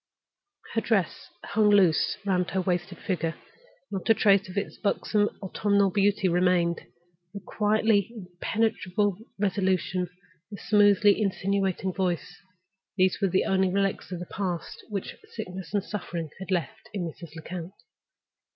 [0.73, 3.35] Her dress hung loose round her wasted figure;
[3.91, 6.81] not a trace of its buxom autumnal beauty remained.
[7.35, 10.09] The quietly impenetrable resolution,
[10.49, 16.31] the smoothly insinuating voice—these were the only relics of the past which sickness and suffering
[16.39, 17.35] had left in Mrs.
[17.35, 17.73] Lecount.